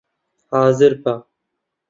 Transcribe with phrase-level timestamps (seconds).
[0.51, 1.13] حازر بە!